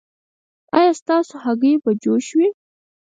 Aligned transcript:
ایا 0.77 0.91
ستاسو 1.01 1.33
هګۍ 1.43 1.73
به 1.83 1.91
جوش 2.01 2.27
وي؟ 2.37 2.47